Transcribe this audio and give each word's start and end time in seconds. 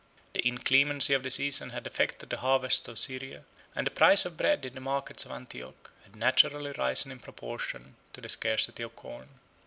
The 0.33 0.39
inclemency 0.47 1.13
of 1.13 1.21
the 1.21 1.29
season 1.29 1.69
had 1.69 1.85
affected 1.85 2.31
the 2.31 2.37
harvests 2.39 2.87
of 2.87 2.97
Syria; 2.97 3.43
and 3.75 3.85
the 3.85 3.91
price 3.91 4.25
of 4.25 4.35
bread, 4.35 4.63
15 4.63 4.67
in 4.69 4.73
the 4.73 4.81
markets 4.81 5.25
of 5.25 5.31
Antioch, 5.31 5.91
had 6.05 6.15
naturally 6.15 6.71
risen 6.75 7.11
in 7.11 7.19
proportion 7.19 7.97
to 8.13 8.19
the 8.19 8.27
scarcity 8.29 8.81
of 8.81 8.95
corn. 8.95 9.27